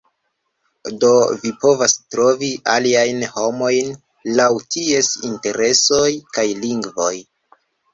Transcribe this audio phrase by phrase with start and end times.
[1.03, 1.11] Do,
[1.43, 3.95] vi povos trovi aliajn homojn
[4.41, 7.17] laŭ ties interesoj kaj lingvoj